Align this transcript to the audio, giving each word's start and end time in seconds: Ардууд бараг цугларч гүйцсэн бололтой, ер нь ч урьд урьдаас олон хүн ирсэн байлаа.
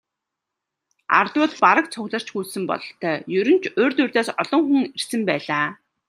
Ардууд 1.19 1.51
бараг 1.63 1.85
цугларч 1.93 2.27
гүйцсэн 2.33 2.63
бололтой, 2.69 3.15
ер 3.39 3.47
нь 3.53 3.61
ч 3.63 3.65
урьд 3.83 3.97
урьдаас 4.03 4.29
олон 4.41 4.61
хүн 4.67 4.83
ирсэн 4.97 5.21
байлаа. 5.29 5.67